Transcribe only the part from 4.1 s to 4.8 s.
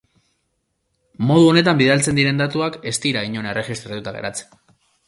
geratzen.